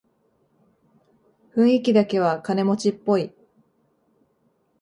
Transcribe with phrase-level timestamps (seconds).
[1.55, 3.35] 雰囲気だけは金持ちっぽい